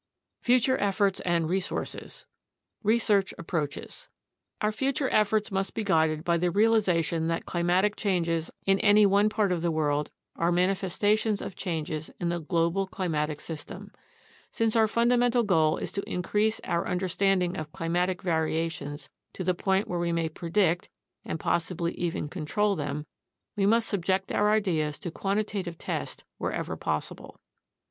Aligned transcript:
FUTURE 0.41 0.77
EFFORTS 0.79 1.19
AND 1.25 1.47
RESOURCES 1.47 2.25
Research 2.81 3.35
Approaches 3.37 4.09
Our 4.59 4.71
future 4.71 5.07
efforts 5.11 5.51
must 5.51 5.75
be 5.75 5.83
guided 5.83 6.23
by 6.23 6.37
the 6.37 6.49
realization 6.49 7.27
that 7.27 7.45
climatic 7.45 7.95
changes 7.95 8.49
in 8.65 8.79
any 8.79 9.05
one 9.05 9.29
part 9.29 9.51
of 9.51 9.61
the 9.61 9.69
world 9.69 10.09
are 10.35 10.51
manifestations 10.51 11.39
of 11.39 11.55
changes 11.55 12.09
in 12.19 12.29
the 12.29 12.39
global 12.39 12.87
climatic 12.87 13.39
system. 13.39 13.91
Since 14.49 14.75
our 14.75 14.87
fundamental 14.87 15.43
goal 15.43 15.77
is 15.77 15.91
to 15.91 16.09
increase 16.09 16.59
our 16.63 16.87
understanding 16.87 17.55
of 17.55 17.71
climatic 17.71 18.23
variations 18.23 19.07
to 19.33 19.43
the 19.43 19.53
point 19.53 19.87
where 19.87 19.99
we 19.99 20.11
may 20.11 20.29
predict 20.29 20.89
(and 21.23 21.39
possibly 21.39 21.91
even 21.93 22.27
control) 22.27 22.73
them, 22.75 23.05
we 23.55 23.67
must 23.67 23.87
subject 23.87 24.31
our 24.31 24.49
ideas 24.49 24.97
to 24.97 25.11
quantitative 25.11 25.77
test 25.77 26.23
wherever 26.39 26.75
possible. 26.75 27.39